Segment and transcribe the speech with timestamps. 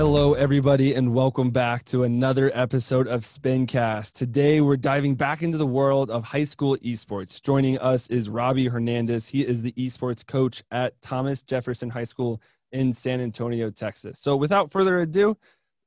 [0.00, 4.14] Hello, everybody, and welcome back to another episode of Spincast.
[4.14, 7.38] Today, we're diving back into the world of high school esports.
[7.42, 9.28] Joining us is Robby Hernandez.
[9.28, 12.40] He is the esports coach at Thomas Jefferson High School
[12.72, 14.18] in San Antonio, Texas.
[14.18, 15.36] So, without further ado,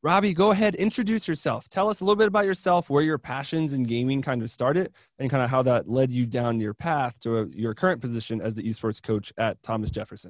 [0.03, 1.67] Robby, go ahead, introduce yourself.
[1.67, 4.93] Tell us a little bit about yourself, where your passions in gaming kind of started,
[5.17, 8.53] and kind of how that led you down your path to your current position as
[8.53, 10.29] the esports coach at Thomas Jefferson.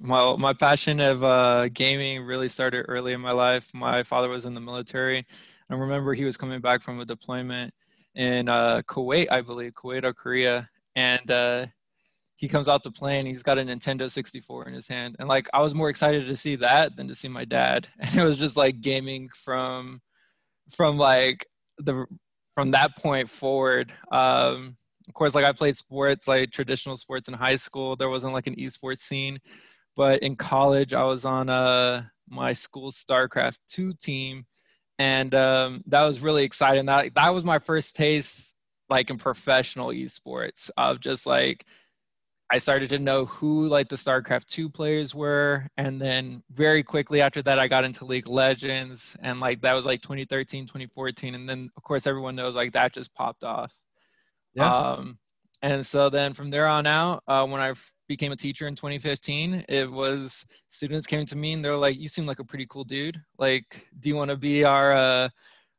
[0.00, 3.70] Well, my passion of uh, gaming really started early in my life.
[3.72, 5.26] My father was in the military.
[5.70, 7.72] I remember he was coming back from a deployment
[8.14, 11.66] in uh, Kuwait, I believe, Kuwait or Korea, and uh,
[12.36, 15.16] he comes out play and he's got a Nintendo 64 in his hand.
[15.18, 17.88] And like, I was more excited to see that than to see my dad.
[18.00, 20.00] And it was just like gaming from,
[20.68, 21.46] from like
[21.78, 22.04] the,
[22.54, 23.92] from that point forward.
[24.10, 24.76] Um,
[25.12, 27.96] of course, like I played sports, like traditional sports in high school.
[27.96, 29.40] There wasn't like an esports scene,
[29.94, 34.46] but in college, I was on uh, my school StarCraft two team,
[34.98, 36.86] and um, that was really exciting.
[36.86, 38.54] That that was my first taste,
[38.88, 41.66] like in professional esports, of just like
[42.50, 45.68] I started to know who like the StarCraft 2 players were.
[45.76, 49.14] And then very quickly after that, I got into League Legends.
[49.22, 51.34] And like that was like 2013, 2014.
[51.34, 53.74] And then, of course, everyone knows like that just popped off.
[54.54, 54.74] Yeah.
[54.74, 55.18] Um,
[55.62, 57.72] and so then from there on out, uh, when I
[58.08, 62.08] became a teacher in 2015, it was students came to me and they're like, "You
[62.08, 63.20] seem like a pretty cool dude.
[63.38, 65.28] Like, do you want to be our uh,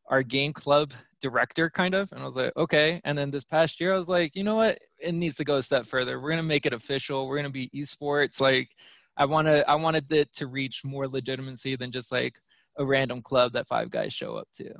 [0.07, 3.79] our game club director, kind of?" And I was like, "Okay." And then this past
[3.81, 4.79] year, I was like, "You know what?
[4.99, 6.19] It needs to go a step further.
[6.19, 7.27] We're gonna make it official.
[7.27, 8.39] We're gonna be esports.
[8.39, 8.73] Like,
[9.17, 9.69] I want to.
[9.69, 12.35] I wanted it to reach more legitimacy than just like
[12.77, 14.73] a random club that five guys show up to."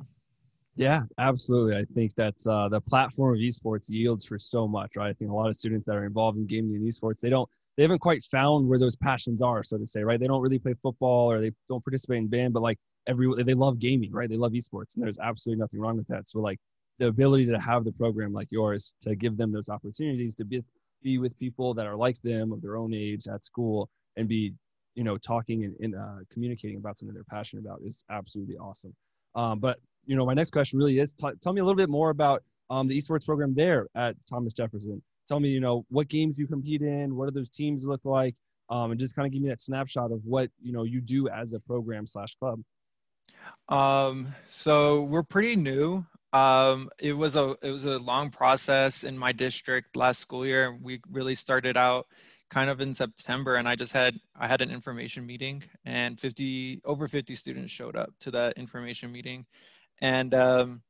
[0.76, 1.76] Yeah, absolutely.
[1.76, 5.10] I think that's uh, the platform of esports yields for so much, right?
[5.10, 7.48] I think a lot of students that are involved in gaming and esports, they don't,
[7.76, 10.18] they haven't quite found where those passions are, so to say, right?
[10.18, 13.54] They don't really play football or they don't participate in band, but like every, they
[13.54, 14.28] love gaming, right?
[14.28, 16.28] They love esports, and there's absolutely nothing wrong with that.
[16.28, 16.58] So like
[16.98, 20.62] the ability to have the program like yours to give them those opportunities to be
[21.02, 24.54] be with people that are like them of their own age at school and be,
[24.94, 28.94] you know, talking and, and uh, communicating about something they're passionate about is absolutely awesome.
[29.34, 31.88] Um, but you know, my next question really is t- tell me a little bit
[31.88, 35.02] more about um, the esports program there at Thomas Jefferson.
[35.28, 38.34] Tell me, you know, what games you compete in, what do those teams look like,
[38.70, 41.28] um, and just kind of give me that snapshot of what you know you do
[41.28, 42.60] as a program slash club.
[43.68, 46.04] Um, so we're pretty new.
[46.32, 50.76] Um, it was a it was a long process in my district last school year.
[50.80, 52.06] We really started out
[52.50, 56.82] kind of in September, and I just had I had an information meeting, and 50
[56.84, 59.46] over 50 students showed up to that information meeting
[60.00, 60.82] and um,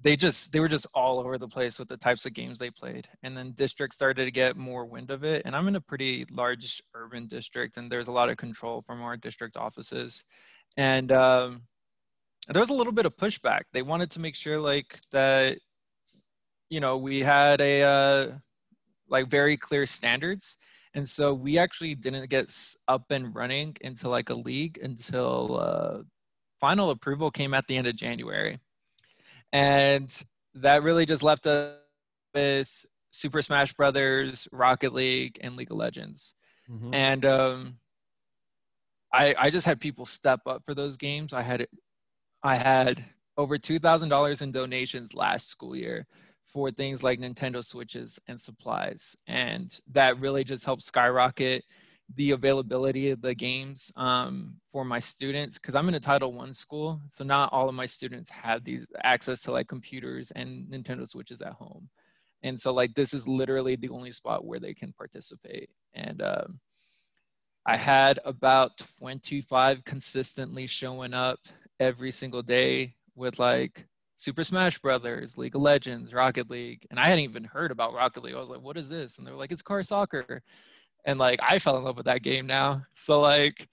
[0.00, 2.70] they just they were just all over the place with the types of games they
[2.70, 3.08] played.
[3.22, 5.42] And then districts started to get more wind of it.
[5.44, 9.02] And i'm in a pretty large urban district and there's a lot of control from
[9.02, 10.24] our district offices.
[10.76, 11.62] And um,
[12.48, 13.62] there was a little bit of pushback.
[13.72, 15.58] They wanted to make sure like that
[16.68, 18.32] you know we had a uh,
[19.08, 20.56] like very clear standards.
[20.94, 22.56] And so we actually didn't get
[22.88, 26.02] up and running into like a league until uh,
[26.60, 28.60] final approval came at the end of January.
[29.52, 30.10] And
[30.54, 31.76] that really just left us
[32.34, 36.34] with Super Smash Brothers, Rocket League, and League of Legends.
[36.70, 36.94] Mm-hmm.
[36.94, 37.78] And um,
[39.12, 41.32] I, I just had people step up for those games.
[41.32, 41.66] I had
[42.42, 43.04] I had
[43.36, 46.06] over two thousand dollars in donations last school year
[46.44, 51.64] for things like Nintendo Switches and supplies, and that really just helped skyrocket
[52.14, 56.54] the availability of the games um, for my students because I'm in a Title One
[56.54, 61.08] school, so not all of my students have these access to like computers and Nintendo
[61.08, 61.88] Switches at home,
[62.42, 65.70] and so like this is literally the only spot where they can participate.
[65.94, 66.60] And um,
[67.66, 71.40] I had about 25 consistently showing up
[71.80, 77.06] every single day with like Super Smash Brothers, League of Legends, Rocket League, and I
[77.06, 78.34] hadn't even heard about Rocket League.
[78.34, 80.42] I was like, "What is this?" And they were like, "It's car soccer."
[81.06, 82.82] And like I fell in love with that game now.
[82.94, 83.68] So like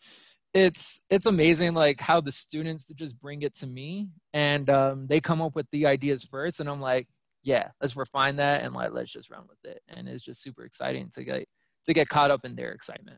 [0.54, 5.20] it's it's amazing like how the students just bring it to me and um, they
[5.20, 7.08] come up with the ideas first and I'm like,
[7.44, 9.82] yeah, let's refine that and like let's just run with it.
[9.90, 11.46] And it's just super exciting to get
[11.88, 13.18] to get caught up in their excitement.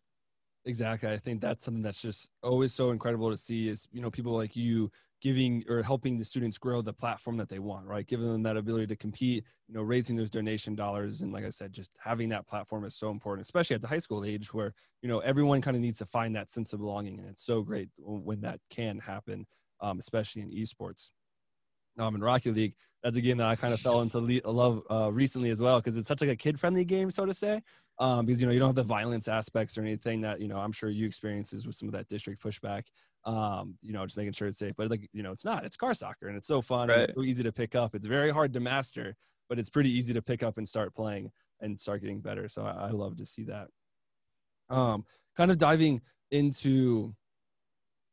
[0.65, 1.09] Exactly.
[1.09, 4.31] I think that's something that's just always so incredible to see is, you know, people
[4.31, 4.89] like you
[5.21, 8.05] giving or helping the students grow the platform that they want, right?
[8.05, 11.21] Giving them that ability to compete, you know, raising those donation dollars.
[11.21, 13.99] And like I said, just having that platform is so important, especially at the high
[13.99, 17.19] school age where, you know, everyone kind of needs to find that sense of belonging.
[17.19, 19.47] And it's so great when that can happen,
[19.81, 21.09] um, especially in esports.
[21.97, 24.81] Um, in Rocket League, that's a game that I kind of fell into le- love
[24.91, 27.61] uh, recently as well because it's such like a kid-friendly game, so to say.
[27.99, 30.57] um, because you know you don't have the violence aspects or anything that you know
[30.57, 32.83] I'm sure you experiences with some of that district pushback.
[33.25, 34.73] Um, you know, just making sure it's safe.
[34.77, 35.65] But like you know, it's not.
[35.65, 36.89] It's car soccer, and it's so fun.
[36.89, 36.99] Right.
[37.01, 37.95] It's so easy to pick up.
[37.95, 39.15] It's very hard to master,
[39.49, 42.47] but it's pretty easy to pick up and start playing and start getting better.
[42.49, 43.67] So I, I love to see that.
[44.69, 45.05] Um,
[45.35, 46.01] kind of diving
[46.31, 47.15] into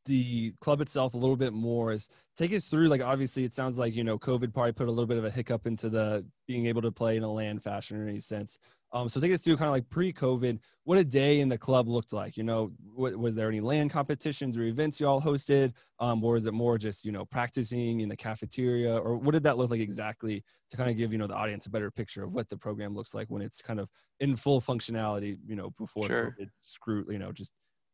[0.06, 3.78] the club itself a little bit more is take us through like obviously it sounds
[3.78, 6.66] like you know covid probably put a little bit of a hiccup into the being
[6.66, 8.58] able to play in a LAN fashion in any sense
[8.92, 11.88] um, so take us through kind of like pre-covid what a day in the club
[11.88, 12.72] looked like you know?
[12.94, 15.72] What, was there any LAN competitions or events you all hosted?
[15.98, 18.96] Um, or is it more just you know practicing in the cafeteria?
[18.96, 21.66] Or what did that look like exactly to kind of give you know the audience
[21.66, 23.88] a better picture of what the program looks like when it's kind of
[24.20, 26.36] in full functionality you know before sure.
[26.38, 27.52] COVID screwed you know just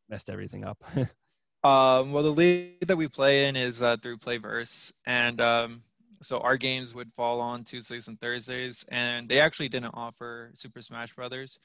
[0.09, 0.83] messed everything up?
[1.61, 5.83] Um, well, the league that we play in is uh, through PlayVS, and um,
[6.21, 10.81] so our games would fall on Tuesdays and Thursdays, and they actually didn't offer Super
[10.81, 11.59] Smash Brothers.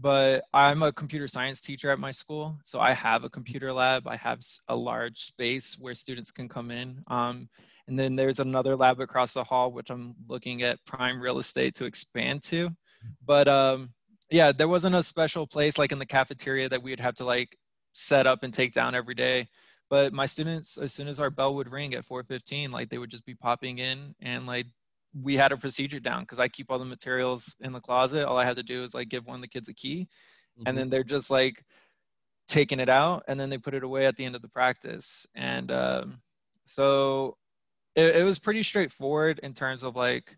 [0.00, 4.06] But I'm a computer science teacher at my school, so I have a computer lab.
[4.06, 7.02] I have a large space where students can come in.
[7.08, 7.48] Um,
[7.88, 11.74] and then there's another lab across the hall, which I'm looking at prime real estate
[11.76, 12.70] to expand to.
[13.24, 13.90] But um,
[14.30, 17.56] yeah, there wasn't a special place like in the cafeteria that we'd have to like
[17.92, 19.48] set up and take down every day.
[19.90, 23.10] But my students, as soon as our bell would ring at 4:15, like they would
[23.10, 24.66] just be popping in, and like
[25.14, 28.26] we had a procedure down because I keep all the materials in the closet.
[28.26, 30.08] All I had to do is like give one of the kids a key,
[30.58, 30.68] mm-hmm.
[30.68, 31.64] and then they're just like
[32.46, 35.26] taking it out, and then they put it away at the end of the practice.
[35.34, 36.20] And um,
[36.64, 37.36] so
[37.94, 40.36] it, it was pretty straightforward in terms of like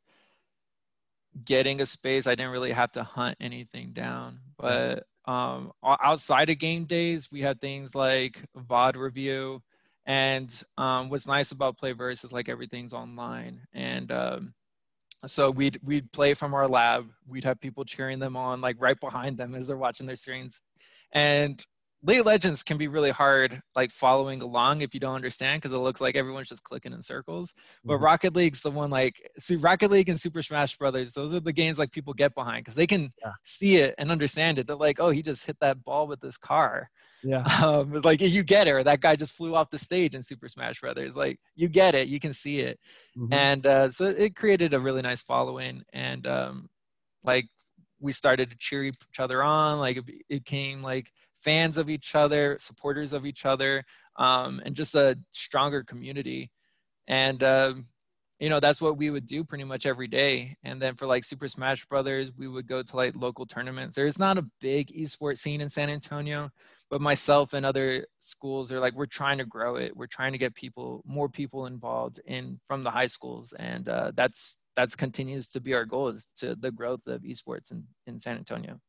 [1.44, 2.26] getting a space.
[2.26, 7.42] I didn't really have to hunt anything down, but um, outside of game days, we
[7.42, 9.62] have things like VOD review.
[10.04, 13.60] And um, what's nice about PlayVS is like everything's online.
[13.72, 14.54] And um,
[15.24, 17.06] so we'd, we'd play from our lab.
[17.28, 20.60] We'd have people cheering them on like right behind them as they're watching their screens.
[21.12, 21.64] And
[22.02, 25.79] League Legends can be really hard, like following along if you don't understand, because it
[25.79, 27.52] looks like everyone's just clicking in circles.
[27.85, 28.05] But mm-hmm.
[28.05, 31.52] Rocket League's the one like, see, Rocket League and Super Smash Brothers, those are the
[31.52, 33.32] games like people get behind because they can yeah.
[33.43, 34.67] see it and understand it.
[34.67, 36.91] They're like, oh, he just hit that ball with this car.
[37.23, 37.44] Yeah.
[37.61, 40.23] Um, it's like you get it, or that guy just flew off the stage in
[40.23, 41.14] Super Smash Brothers.
[41.14, 42.81] Like you get it, you can see it,
[43.19, 43.32] mm-hmm.
[43.32, 45.82] and uh, so it created a really nice following.
[45.93, 46.70] And um,
[47.23, 47.47] like
[48.00, 49.79] we started to cheer each other on.
[49.79, 53.84] Like it, it came like fans of each other, supporters of each other,
[54.16, 56.50] um, and just a stronger community.
[57.08, 57.75] And uh,
[58.40, 60.56] you know that's what we would do pretty much every day.
[60.64, 63.94] And then for like Super Smash Brothers, we would go to like local tournaments.
[63.94, 66.50] There's not a big esports scene in San Antonio,
[66.88, 69.94] but myself and other schools are like we're trying to grow it.
[69.94, 74.12] We're trying to get people, more people involved in from the high schools, and uh,
[74.14, 78.19] that's that's continues to be our goal is to the growth of esports in, in
[78.19, 78.81] San Antonio.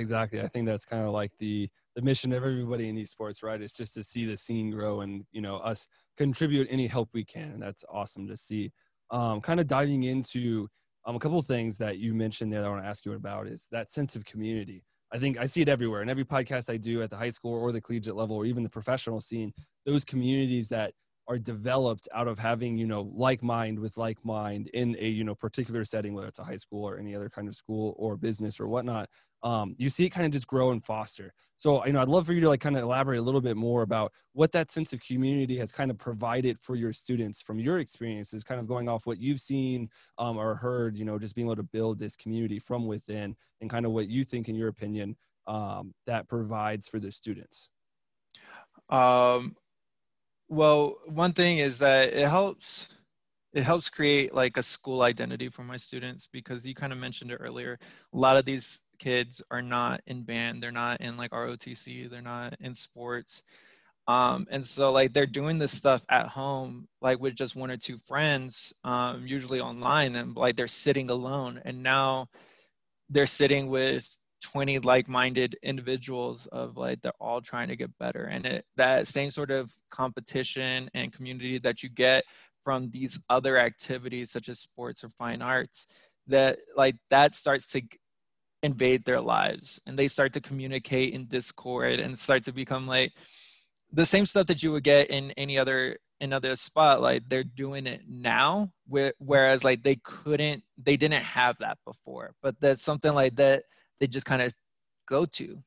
[0.00, 0.40] Exactly.
[0.40, 3.60] I think that's kind of like the the mission of everybody in esports, right?
[3.60, 7.24] It's just to see the scene grow and you know us contribute any help we
[7.24, 8.72] can, and that's awesome to see.
[9.10, 10.68] Um, kind of diving into
[11.04, 13.46] um, a couple things that you mentioned there that I want to ask you about
[13.46, 14.84] is that sense of community.
[15.12, 17.54] I think I see it everywhere in every podcast I do at the high school
[17.54, 19.52] or the collegiate level or even the professional scene.
[19.84, 20.94] Those communities that
[21.30, 25.22] are developed out of having you know like mind with like mind in a you
[25.22, 28.16] know particular setting whether it's a high school or any other kind of school or
[28.16, 29.08] business or whatnot
[29.42, 31.32] um, you see it kind of just grow and foster.
[31.56, 33.56] So you know i'd love for you to like kind of elaborate a little bit
[33.56, 37.60] more about what that sense of community has kind of provided for your students from
[37.60, 41.36] your experiences kind of going off what you've seen um, or heard you know just
[41.36, 44.56] being able to build this community from within and kind of what you think in
[44.56, 47.70] your opinion um, that provides for the students.
[48.88, 49.56] Um,
[50.50, 52.90] well, one thing is that it helps
[53.52, 57.30] it helps create like a school identity for my students because you kind of mentioned
[57.32, 57.78] it earlier.
[58.12, 62.22] A lot of these kids are not in band, they're not in like ROTC, they're
[62.22, 63.42] not in sports.
[64.08, 67.76] Um, and so like they're doing this stuff at home, like with just one or
[67.76, 71.60] two friends, um, usually online, and like they're sitting alone.
[71.64, 72.28] And now
[73.08, 78.24] they're sitting with 20 like-minded individuals of like they're all trying to get better.
[78.24, 82.24] And it that same sort of competition and community that you get
[82.64, 85.86] from these other activities such as sports or fine arts
[86.26, 87.82] that like that starts to
[88.62, 89.80] invade their lives.
[89.86, 93.12] And they start to communicate in discord and start to become like
[93.92, 97.00] the same stuff that you would get in any other another spot.
[97.00, 98.70] Like they're doing it now
[99.18, 102.34] whereas like they couldn't they didn't have that before.
[102.42, 103.64] But that's something like that
[104.00, 104.52] they just kind of
[105.06, 105.62] go to.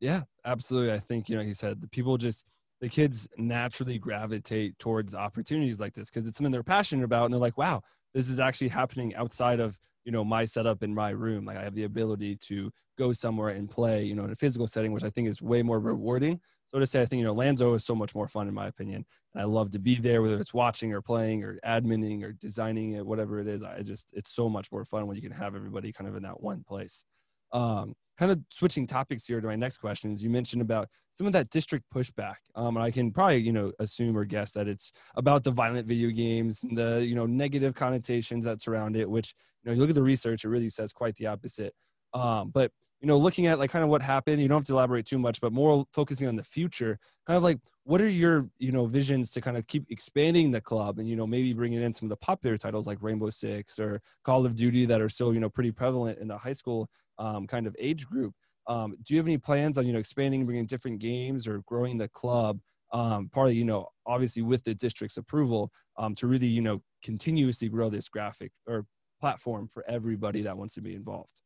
[0.00, 0.92] Yeah, absolutely.
[0.92, 2.44] I think, you know, he said the people just,
[2.80, 7.26] the kids naturally gravitate towards opportunities like this because it's something they're passionate about.
[7.26, 10.94] And they're like, wow, this is actually happening outside of you know my setup in
[10.94, 14.32] my room like i have the ability to go somewhere and play you know in
[14.32, 17.20] a physical setting which i think is way more rewarding so to say i think
[17.20, 19.04] you know lanzo is so much more fun in my opinion
[19.34, 22.92] and i love to be there whether it's watching or playing or adminning or designing
[22.92, 25.54] it whatever it is i just it's so much more fun when you can have
[25.54, 27.04] everybody kind of in that one place
[27.52, 31.26] um, kind of switching topics here to my next question is you mentioned about some
[31.26, 32.36] of that district pushback.
[32.54, 35.86] Um, and i can probably you know assume or guess that it's about the violent
[35.86, 39.80] video games and the you know negative connotations that surround it which you know you
[39.80, 41.74] look at the research it really says quite the opposite.
[42.14, 44.74] Um, but you know looking at like kind of what happened you don't have to
[44.74, 48.48] elaborate too much but more focusing on the future kind of like what are your
[48.58, 51.82] you know visions to kind of keep expanding the club and you know maybe bringing
[51.82, 55.08] in some of the popular titles like rainbow six or call of duty that are
[55.08, 56.88] still you know pretty prevalent in the high school
[57.18, 58.34] um, kind of age group.
[58.66, 61.98] Um, do you have any plans on you know expanding, bringing different games, or growing
[61.98, 62.60] the club?
[62.92, 67.68] Um, partly, you know, obviously with the district's approval, um, to really you know continuously
[67.68, 68.86] grow this graphic or
[69.20, 71.40] platform for everybody that wants to be involved.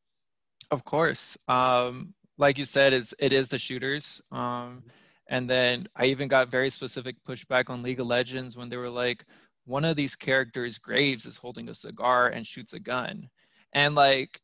[0.70, 4.20] Of course, um, like you said, it's it is the shooters.
[4.30, 4.82] Um,
[5.28, 8.90] and then I even got very specific pushback on League of Legends when they were
[8.90, 9.24] like,
[9.64, 13.28] one of these characters, Graves, is holding a cigar and shoots a gun.
[13.72, 14.40] And like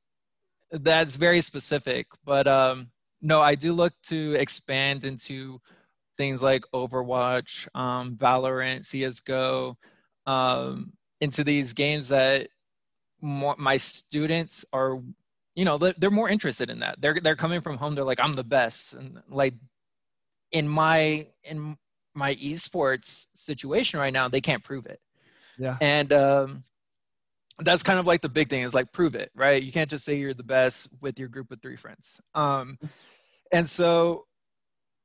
[0.72, 2.06] that's very specific.
[2.24, 2.88] But um,
[3.20, 5.60] no, I do look to expand into
[6.16, 9.76] things like Overwatch, um, Valorant, CS:GO,
[10.26, 12.48] um, into these games that
[13.20, 15.00] more, my students are,
[15.54, 17.00] you know, they're more interested in that.
[17.00, 17.94] They're they're coming from home.
[17.94, 19.54] They're like, I'm the best, and like
[20.50, 21.76] in my in
[22.14, 25.00] my esports situation right now, they can't prove it.
[25.58, 25.76] Yeah.
[25.80, 26.62] And um,
[27.62, 29.62] that's kind of like the big thing is like prove it right?
[29.62, 32.20] You can't just say you're the best with your group of three friends.
[32.34, 32.78] Um,
[33.50, 34.26] and so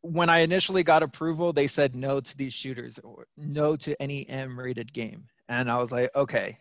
[0.02, 4.28] when i initially got approval they said no to these shooters or no to any
[4.30, 5.26] m rated game.
[5.50, 6.58] And i was like okay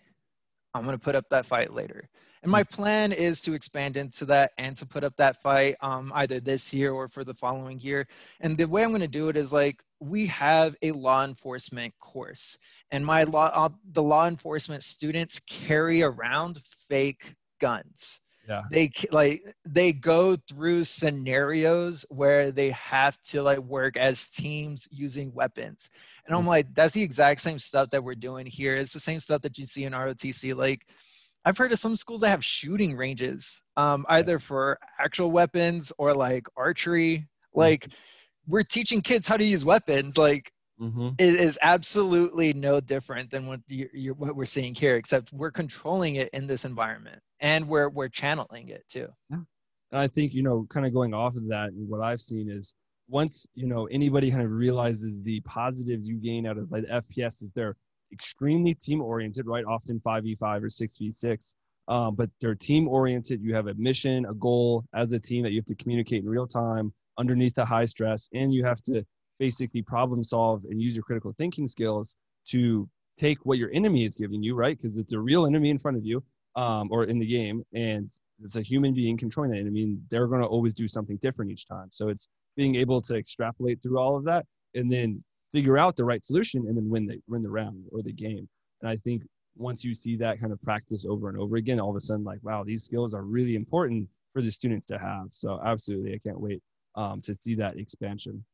[0.77, 2.09] i'm going to put up that fight later
[2.47, 6.13] and my plan is to expand into that and to put up that fight um,
[6.15, 8.07] either this year or for the following year.
[8.41, 11.93] And the way I'm going to do it is like we have a law enforcement
[11.99, 12.57] course,
[12.93, 18.21] and my law, uh, the law enforcement students carry around fake guns.
[18.49, 18.63] Yeah.
[18.71, 25.35] They like they go through scenarios where they have to like work as teams using
[25.35, 25.91] weapons.
[26.27, 26.49] And I'm mm.
[26.49, 28.75] like, that's the exact same stuff that we're doing here.
[28.75, 30.55] It's the same stuff that you see in ROTC.
[30.57, 30.87] Like
[31.45, 36.13] I've heard of some schools that have shooting ranges, um, either for actual weapons or
[36.13, 37.19] like archery.
[37.19, 37.61] Mm-hmm.
[37.61, 37.89] Like
[38.47, 40.19] we're teaching kids how to use weapons.
[40.19, 41.11] Like mm-hmm.
[41.19, 45.53] it is absolutely no different than what you, you, what we're seeing here, except we're
[45.53, 49.09] controlling it in this environment and we're we're channeling it too.
[49.31, 49.39] Yeah.
[49.93, 52.75] And I think you know, kind of going off of that, what I've seen is
[53.09, 57.43] once you know anybody kind of realizes the positives you gain out of like FPS
[57.43, 57.77] is they're
[58.13, 59.65] extremely team oriented, right?
[59.65, 61.55] Often 5v5 or 6v6.
[61.89, 63.41] Um, but they're team oriented.
[63.41, 66.29] You have a mission, a goal as a team that you have to communicate in
[66.29, 69.05] real time underneath the high stress, and you have to
[69.39, 72.17] basically problem solve and use your critical thinking skills
[72.49, 74.77] to take what your enemy is giving you, right?
[74.77, 76.23] Because it's a real enemy in front of you
[76.57, 78.11] um, or in the game, and
[78.43, 79.67] it's a human being controlling it.
[79.67, 81.89] I mean, they're going to always do something different each time.
[81.91, 85.23] So it's being able to extrapolate through all of that and then
[85.53, 88.49] figure out the right solution and then win the win the round or the game.
[88.81, 89.23] And I think
[89.57, 92.25] once you see that kind of practice over and over again, all of a sudden,
[92.25, 95.29] like, wow, these skills are really important for the students to have.
[95.31, 96.63] So absolutely, I can't wait
[96.95, 98.45] um, to see that expansion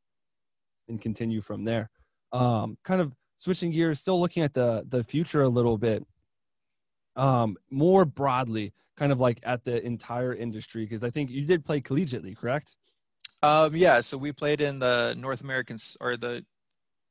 [0.89, 1.89] and continue from there.
[2.33, 6.05] Um, kind of switching gears, still looking at the the future a little bit.
[7.17, 11.65] Um, more broadly, kind of like at the entire industry, because I think you did
[11.65, 12.77] play collegiately, correct?
[13.43, 16.45] Um, yeah, so we played in the North American or the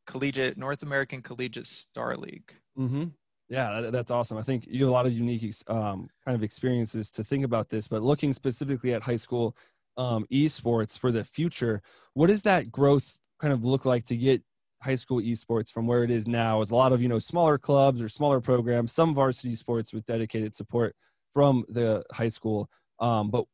[0.08, 2.54] collegiate North American Collegiate Star League.
[2.78, 3.06] Mm-hmm.
[3.50, 4.38] Yeah, that, that's awesome.
[4.38, 7.68] I think you have a lot of unique um, kind of experiences to think about
[7.70, 7.88] this.
[7.88, 9.56] But looking specifically at high school
[9.98, 11.82] um, esports for the future,
[12.14, 14.42] what does that growth kind of look like to get
[14.82, 16.62] high school esports from where it is now?
[16.62, 20.06] Is a lot of you know smaller clubs or smaller programs, some varsity sports with
[20.06, 20.96] dedicated support
[21.34, 22.70] from the high school.
[23.00, 23.46] Um, but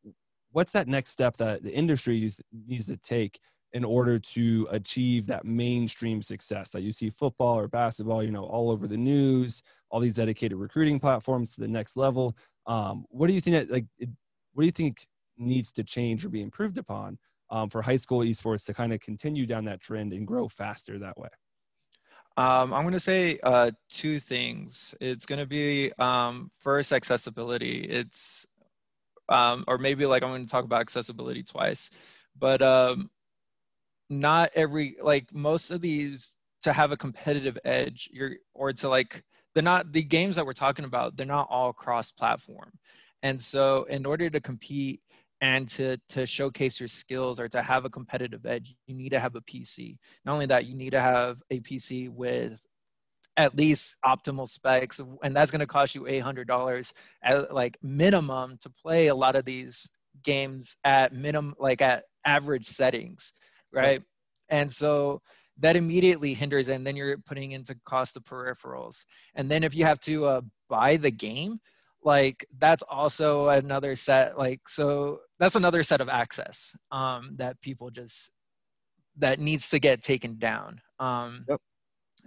[0.51, 2.31] what's that next step that the industry
[2.67, 3.39] needs to take
[3.73, 8.45] in order to achieve that mainstream success that you see football or basketball, you know,
[8.45, 12.35] all over the news, all these dedicated recruiting platforms to the next level.
[12.65, 14.09] Um, what do you think that like, it,
[14.53, 15.05] what do you think
[15.37, 18.99] needs to change or be improved upon um, for high school esports to kind of
[18.99, 21.29] continue down that trend and grow faster that way?
[22.37, 24.93] Um, I'm going to say uh, two things.
[25.01, 27.79] It's going to be um, first accessibility.
[27.79, 28.45] It's
[29.29, 31.89] um, or maybe like I'm going to talk about accessibility twice,
[32.37, 33.09] but um,
[34.09, 39.23] not every like most of these to have a competitive edge you're or to like
[39.53, 42.71] they're not the games that we're talking about they're not all cross platform
[43.23, 45.01] And so, in order to compete
[45.41, 49.19] and to to showcase your skills or to have a competitive edge, you need to
[49.19, 49.97] have a PC.
[50.25, 52.65] Not only that, you need to have a PC with
[53.35, 58.69] at least optimal specs and that's going to cost you $800 at like minimum to
[58.81, 59.91] play a lot of these
[60.23, 63.33] games at minimum like at average settings
[63.71, 64.01] right?
[64.49, 65.21] And so
[65.59, 69.05] that immediately hinders and then you're putting into cost of peripherals.
[69.35, 71.59] And then if you have to uh, buy the game
[72.07, 77.89] like that's also another set like so that's another set of access um, that people
[77.89, 78.31] just
[79.17, 81.59] that needs to get taken down um, yep.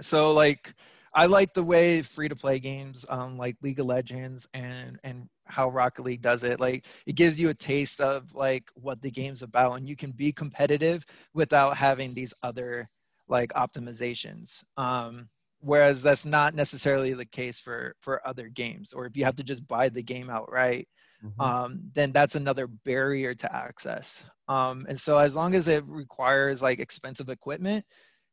[0.00, 0.74] so like
[1.12, 5.28] I like the way free to play games, um, like League of Legends and and
[5.44, 6.60] how Rocket League does it.
[6.60, 10.12] Like it gives you a taste of like what the game's about, and you can
[10.12, 12.86] be competitive without having these other
[13.28, 14.62] like optimizations.
[14.76, 15.28] Um,
[15.60, 18.92] whereas that's not necessarily the case for for other games.
[18.92, 20.88] Or if you have to just buy the game outright,
[21.24, 21.40] mm-hmm.
[21.40, 24.24] um, then that's another barrier to access.
[24.48, 27.84] Um, and so as long as it requires like expensive equipment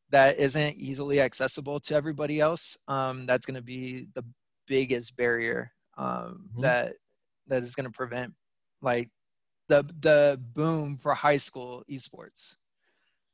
[0.09, 4.23] that isn't easily accessible to everybody else, um, that's going to be the
[4.65, 6.61] biggest barrier um, mm-hmm.
[6.61, 6.93] that
[7.47, 8.33] that is going to prevent
[8.81, 9.09] like
[9.67, 12.55] the the boom for high school esports.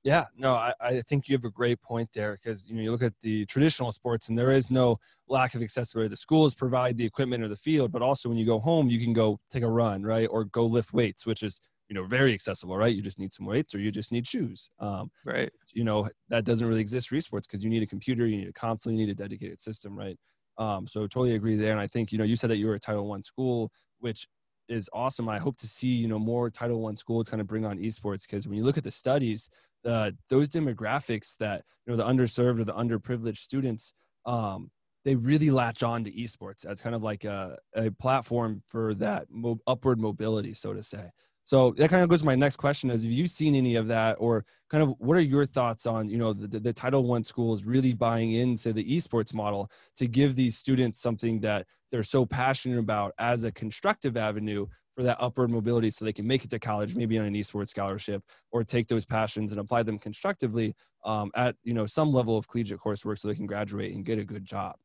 [0.04, 2.92] Yeah, no, I, I think you have a great point there because you know you
[2.92, 6.10] look at the traditional sports and there is no lack of accessibility.
[6.10, 9.00] The schools provide the equipment or the field, but also when you go home, you
[9.00, 12.34] can go take a run, right, or go lift weights, which is you know very
[12.34, 12.96] accessible right?
[12.96, 15.52] You just need some weights or you just need shoes um, right.
[15.74, 18.48] you know that doesn't really exist for esports because you need a computer you need
[18.48, 20.18] a console you need a dedicated system right?
[20.58, 22.76] Um, so totally agree there and i think you know you said that you were
[22.76, 24.28] a title one school which
[24.70, 27.66] is awesome i hope to see you know more title one schools kind of bring
[27.66, 29.50] on esports because when you look at the studies
[29.86, 33.94] uh, those demographics that you know the underserved or the underprivileged students
[34.26, 34.72] um,
[35.06, 39.26] they really latch on to esports as kind of like a, a platform for that
[39.30, 41.10] mo- upward mobility so to say.
[41.46, 43.88] So that kind of goes to my next question is have you seen any of
[43.90, 44.16] that?
[44.20, 47.66] Or kind of what are your thoughts on, you know, the, the Title One schools
[47.66, 52.80] really buying into the esports model to give these students something that they're so passionate
[52.80, 56.60] about as a constructive avenue for that upward mobility so they can make it to
[56.60, 61.32] college, maybe on an esports scholarship or take those passions and apply them constructively um,
[61.36, 64.24] at, you know, some level of collegiate coursework so they can graduate and get a
[64.24, 64.76] good job.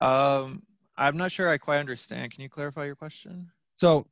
[0.00, 0.62] Um,
[0.96, 2.32] I'm not sure I quite understand.
[2.32, 3.50] Can you clarify your question?
[3.74, 4.06] So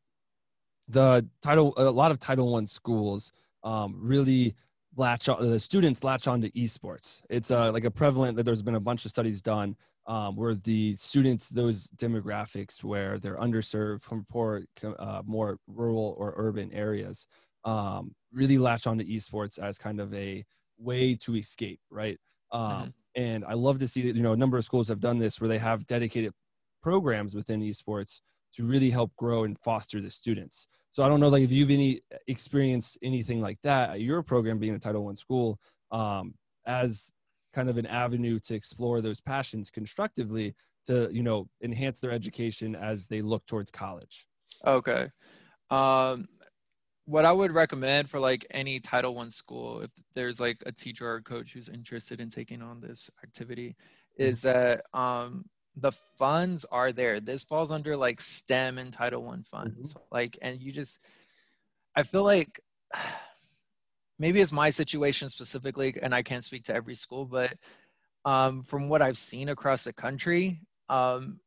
[0.89, 3.31] the title a lot of title one schools
[3.63, 4.55] um, really
[4.97, 8.63] latch on the students latch on to esports it's uh, like a prevalent that there's
[8.63, 9.77] been a bunch of studies done
[10.09, 14.64] um, where the students those demographics where they're underserved from poor
[14.99, 17.27] uh, more rural or urban areas
[17.64, 20.44] um, really latch on to esports as kind of a
[20.79, 22.18] way to escape right
[22.53, 22.88] um, mm-hmm.
[23.14, 25.40] and i love to see that you know a number of schools have done this
[25.40, 26.33] where they have dedicated
[26.83, 28.21] programs within esports
[28.55, 30.68] to really help grow and foster the students.
[30.92, 34.59] So I don't know, like if you've any experienced anything like that at your program
[34.59, 35.59] being a Title One school,
[35.90, 36.35] um,
[36.66, 37.11] as
[37.53, 40.55] kind of an avenue to explore those passions constructively
[40.87, 44.27] to you know enhance their education as they look towards college.
[44.67, 45.09] Okay.
[45.71, 46.29] Um,
[47.05, 51.09] what I would recommend for like any Title One school, if there's like a teacher
[51.09, 53.77] or a coach who's interested in taking on this activity,
[54.19, 54.59] is mm-hmm.
[54.59, 55.45] that um,
[55.77, 57.21] the funds are there.
[57.21, 59.95] This falls under like STEM and Title One funds.
[59.95, 60.03] Mm-hmm.
[60.11, 60.99] Like, and you just,
[61.97, 62.61] I feel like
[64.19, 67.55] maybe it's my situation specifically, and I can't speak to every school, but
[68.25, 71.41] um, from what I've seen across the country, um,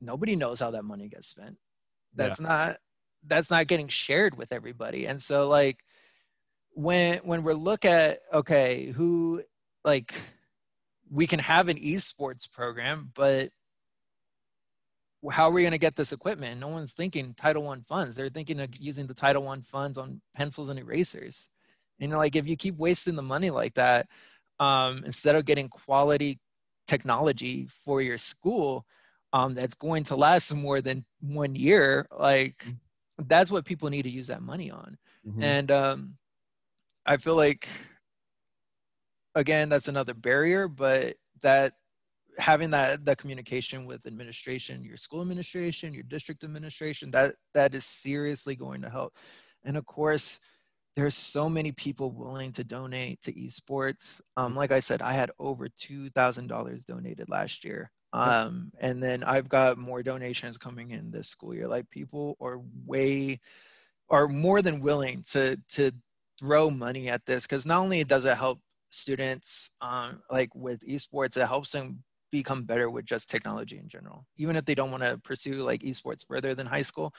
[0.00, 1.56] nobody knows how that money gets spent.
[2.14, 2.46] That's yeah.
[2.46, 2.76] not
[3.26, 5.06] that's not getting shared with everybody.
[5.06, 5.78] And so like
[6.72, 9.42] when when we look at okay, who
[9.84, 10.14] like
[11.10, 13.50] we can have an esports program, but
[15.30, 16.60] how are we going to get this equipment?
[16.60, 18.16] No one's thinking Title One funds.
[18.16, 21.48] They're thinking of using the Title One funds on pencils and erasers.
[21.98, 24.06] You know, like if you keep wasting the money like that,
[24.60, 26.38] um, instead of getting quality
[26.86, 28.84] technology for your school
[29.32, 32.64] um, that's going to last more than one year, like
[33.18, 34.96] that's what people need to use that money on.
[35.26, 35.42] Mm-hmm.
[35.42, 36.16] And um,
[37.06, 37.68] I feel like
[39.34, 41.74] again, that's another barrier, but that
[42.38, 47.84] having that that communication with administration, your school administration, your district administration, that that is
[47.84, 49.16] seriously going to help.
[49.64, 50.40] And of course,
[50.96, 54.20] there's so many people willing to donate to esports.
[54.36, 57.90] Um, like I said, I had over two thousand dollars donated last year.
[58.12, 61.66] Um, and then I've got more donations coming in this school year.
[61.66, 63.40] Like people are way
[64.08, 65.90] are more than willing to to
[66.38, 71.36] throw money at this because not only does it help students um, like with esports
[71.36, 74.26] it helps them become better with just technology in general.
[74.36, 77.14] Even if they don't want to pursue like esports further than high school,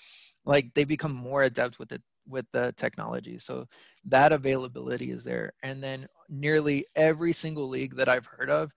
[0.46, 3.38] like they become more adept with it with the technology.
[3.38, 3.66] So
[4.06, 5.54] that availability is there.
[5.64, 8.74] And then nearly every single league that I've heard of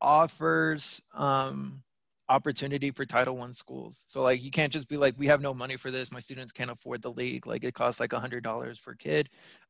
[0.00, 1.82] offers um,
[2.28, 4.04] opportunity for Title One schools.
[4.06, 6.12] So like you can't just be like, we have no money for this.
[6.12, 7.46] My students can't afford the league.
[7.46, 9.28] Like it costs like a hundred dollars per kid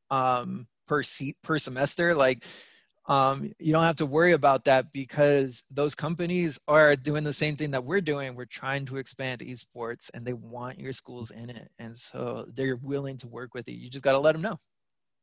[0.09, 2.13] um, per seat per semester.
[2.13, 2.45] Like
[3.11, 7.57] um, you don't have to worry about that because those companies are doing the same
[7.57, 8.35] thing that we're doing.
[8.35, 11.71] We're trying to expand esports and they want your schools in it.
[11.77, 13.75] And so they're willing to work with you.
[13.75, 14.61] You just got to let them know.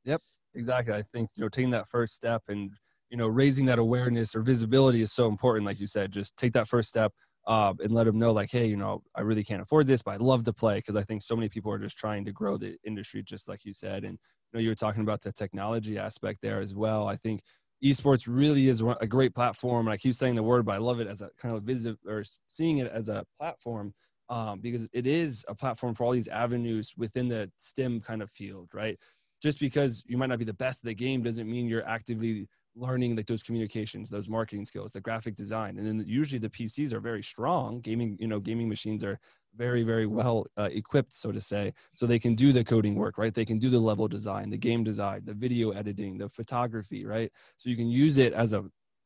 [0.04, 0.20] Yep,
[0.54, 0.92] exactly.
[0.92, 2.70] I think, you know, taking that first step and,
[3.08, 5.64] you know, raising that awareness or visibility is so important.
[5.64, 7.14] Like you said, just take that first step
[7.46, 10.10] uh, and let them know, like, hey, you know, I really can't afford this, but
[10.10, 12.58] I'd love to play because I think so many people are just trying to grow
[12.58, 14.04] the industry, just like you said.
[14.04, 14.18] And,
[14.52, 17.08] you know, you were talking about the technology aspect there as well.
[17.08, 17.40] I think
[17.84, 19.86] esports really is a great platform.
[19.86, 21.96] And I keep saying the word, but I love it as a kind of visit
[22.06, 23.94] or seeing it as a platform
[24.28, 28.30] um, because it is a platform for all these avenues within the STEM kind of
[28.30, 28.98] field, right?
[29.42, 32.48] Just because you might not be the best at the game doesn't mean you're actively
[32.76, 36.92] learning like those communications those marketing skills the graphic design and then usually the pcs
[36.92, 37.80] are very strong.
[37.80, 39.18] Gaming you know gaming machines are
[39.56, 43.18] very very well uh, equipped so to say so they can do the coding work
[43.18, 43.34] right?
[43.34, 47.30] They can do the level design the game design the video editing the photography right?
[47.56, 48.64] So you can use it as a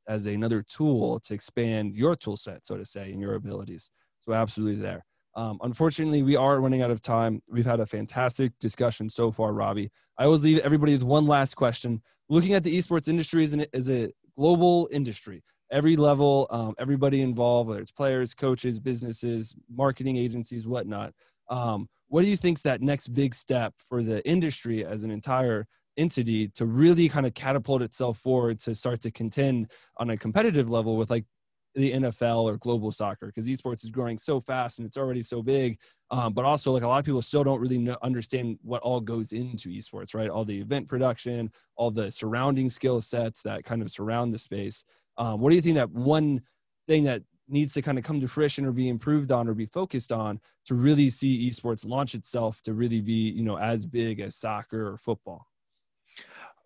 [0.08, 3.90] as another tool to expand your tool set so to say and your abilities.
[4.18, 7.42] So absolutely there um, unfortunately, we are running out of time.
[7.48, 9.90] We've had a fantastic discussion so far, Robby.
[10.18, 12.02] I always leave everybody with one last question.
[12.28, 17.70] Looking at the esports industry as, an, a global industry, every level, um, everybody involved,
[17.70, 21.14] whether it's players, coaches, businesses, marketing agencies, whatnot.
[21.48, 25.10] Um, what do you think is that next big step for the industry as an
[25.10, 25.66] entire
[25.96, 30.68] entity to really kind of catapult itself forward to start to contend on a competitive
[30.68, 31.24] level with like
[31.74, 35.42] the NFL or global soccer because esports is growing so fast and it's already so
[35.42, 35.78] big.
[36.10, 39.00] Um, but also, like a lot of people still don't really know, understand what all
[39.00, 40.28] goes into esports, right?
[40.28, 44.84] All the event production, all the surrounding skill sets that kind of surround the space.
[45.16, 46.42] Um, what do you think that one
[46.86, 49.66] thing that needs to kind of come to fruition or be improved on or be
[49.66, 54.20] focused on to really see esports launch itself to really be, you know, as big
[54.20, 55.46] as soccer or football?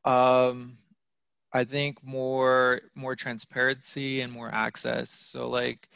[0.04, 0.78] Um,
[1.52, 5.10] I think more more transparency and more access.
[5.10, 5.88] So like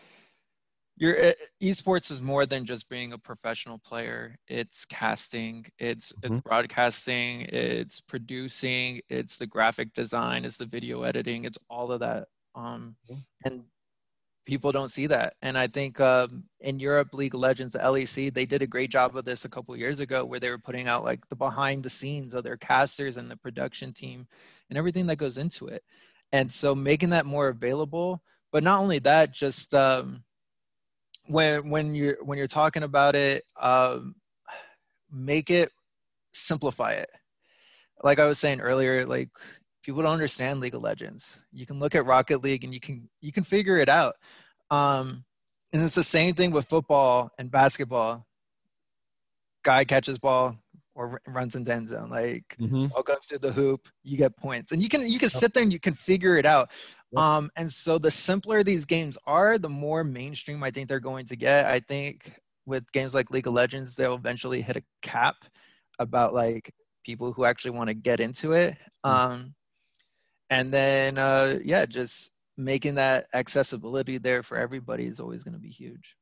[0.97, 1.33] your eh,
[1.63, 4.37] esports is more than just being a professional player.
[4.49, 6.35] It's casting, it's mm-hmm.
[6.35, 12.01] it's broadcasting, it's producing, it's the graphic design, it's the video editing, it's all of
[12.01, 12.29] that.
[12.55, 13.21] Um, mm-hmm.
[13.45, 13.63] and
[14.51, 15.35] people don't see that.
[15.43, 18.91] And I think um, in Europe, League of Legends, the LEC, they did a great
[18.91, 21.85] job of this a couple years ago, where they were putting out like the behind
[21.85, 24.27] the scenes of their casters and the production team
[24.69, 25.85] and everything that goes into it.
[26.33, 30.25] And so making that more available, but not only that, just um,
[31.29, 34.17] when when you're when you're talking about it, um,
[35.13, 35.71] make it
[36.33, 37.11] simplify it.
[38.03, 39.31] Like I was saying earlier, like
[39.83, 41.41] people don't understand League of Legends.
[41.53, 44.17] You can look at Rocket League and you can you can figure it out.
[44.71, 45.25] Um,
[45.73, 48.27] and it's the same thing with football and basketball.
[49.63, 50.57] Guy catches ball
[50.95, 52.87] or runs in end zone, like mm-hmm.
[53.07, 55.73] goes to the hoop, you get points, and you can you can sit there and
[55.73, 56.71] you can figure it out.
[57.13, 57.21] Yep.
[57.21, 61.27] Um, and so the simpler these games are, the more mainstream I think they're going
[61.27, 61.67] to get.
[61.67, 62.33] I think
[62.67, 65.37] with games like League of Legends, they'll eventually hit a cap
[65.99, 66.73] about like
[67.05, 68.77] people who actually want to get into it.
[69.05, 69.33] Mm-hmm.
[69.33, 69.55] Um,
[70.51, 75.61] and then uh, yeah just making that accessibility there for everybody is always going to
[75.61, 76.17] be huge.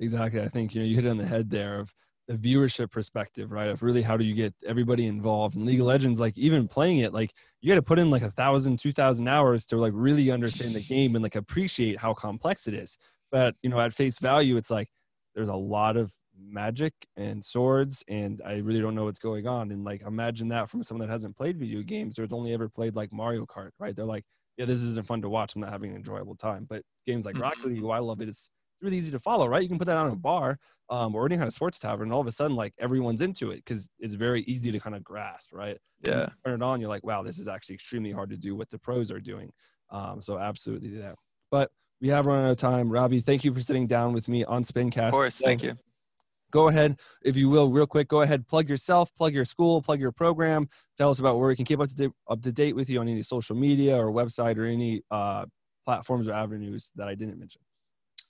[0.00, 0.40] Exactly.
[0.42, 1.92] I think you know you hit on the head there of
[2.28, 3.68] the viewership perspective right?
[3.68, 5.56] Of really how do you get everybody involved?
[5.56, 8.22] In league of legends like even playing it like you got to put in like
[8.22, 12.12] a thousand two thousand hours to like really understand the game and like appreciate how
[12.12, 12.98] complex it is.
[13.32, 14.88] But you know at face value it's like
[15.34, 19.70] there's a lot of magic and swords and i really don't know what's going on.
[19.70, 22.68] And like imagine that from someone that hasn't played video games or has only ever
[22.68, 23.94] played like mario kart right?
[23.94, 24.24] They're like
[24.56, 25.54] yeah this isn't fun to watch.
[25.54, 26.66] I'm not having an enjoyable time.
[26.68, 27.90] But games like rocket league mm-hmm.
[27.90, 29.62] i love it it's really easy to follow right?
[29.62, 30.56] You can put that on a bar
[30.88, 33.50] um, or any kind of sports tavern and all of a sudden like everyone's into
[33.50, 35.78] it because it's very easy to kind of grasp right?
[36.02, 36.28] Yeah.
[36.46, 38.78] turn it on you're like wow this is actually extremely hard to do what the
[38.78, 39.50] pros are doing.
[39.90, 41.16] Um, so absolutely that
[41.50, 41.70] but
[42.00, 42.88] we have run out of time.
[42.88, 45.76] Robby thank you for sitting down with me on spincast of course thank you
[46.50, 50.00] go ahead, if you will, real quick, go ahead, plug yourself, plug your school, plug
[50.00, 50.68] your program.
[50.96, 53.00] Tell us about where we can keep up to date, up to date with you
[53.00, 55.46] on any social media or website or any uh,
[55.84, 57.60] platforms or avenues that I didn't mention.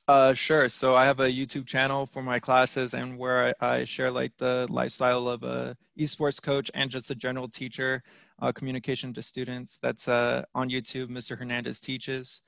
[0.08, 0.70] Uh, sure.
[0.70, 4.32] So I have a YouTube channel for my classes and where I, I share like
[4.38, 8.02] the lifestyle of a esports coach and just a general teacher,
[8.40, 9.78] uh, communication to students.
[9.82, 11.08] That's uh, on YouTube.
[11.08, 11.36] Mr.
[11.36, 12.40] Hernandez teaches.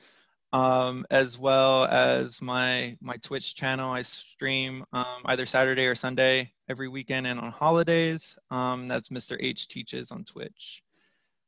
[0.53, 3.91] Um, as well as my my Twitch channel.
[3.91, 8.39] I stream um, either Saturday or Sunday every weekend and on holidays.
[8.51, 9.37] Um, that's Mr.
[9.41, 10.83] H Teaches on Twitch.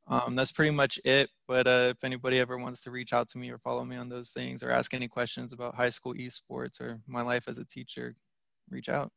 [0.09, 1.31] Um, that's pretty much it.
[1.47, 4.09] But uh, if anybody ever wants to reach out to me or follow me on
[4.09, 7.65] those things or ask any questions about high school esports or my life as a
[7.65, 8.15] teacher,
[8.69, 9.11] reach out.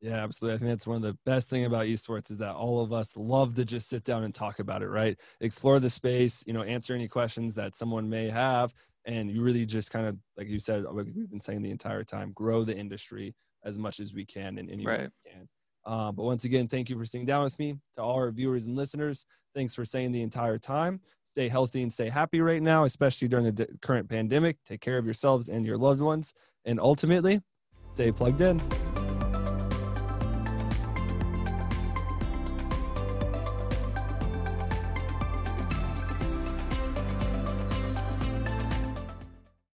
[0.00, 0.54] Yeah, absolutely.
[0.54, 3.16] I think that's one of the best thing about esports is that all of us
[3.16, 5.18] love to just sit down and talk about it, right?
[5.40, 8.72] Explore the space, you know, answer any questions that someone may have,
[9.08, 12.04] and you really just kind of, like you said, like we've been saying the entire
[12.04, 15.00] time, grow the industry as much as we can in any right.
[15.00, 15.48] way we can.
[15.86, 17.74] Uh, but once again, thank you for sitting down with me.
[17.94, 21.00] To all our viewers and listeners, thanks for staying the entire time.
[21.24, 24.58] Stay healthy and stay happy right now, especially during the current pandemic.
[24.66, 26.34] Take care of yourselves and your loved ones,
[26.66, 27.40] and ultimately,
[27.90, 28.60] stay plugged in.